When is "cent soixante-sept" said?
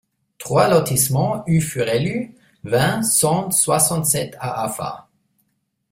3.03-4.35